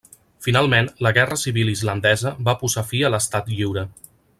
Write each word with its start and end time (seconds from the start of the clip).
Finalment, 0.45 0.89
la 1.07 1.11
guerra 1.19 1.37
civil 1.43 1.71
islandesa 1.75 2.35
va 2.49 2.59
posar 2.65 2.85
fi 2.93 3.07
a 3.07 3.13
l'estat 3.17 3.57
lliure. 3.57 3.87